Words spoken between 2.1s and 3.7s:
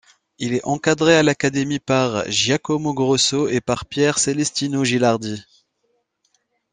Giacomo Grosso et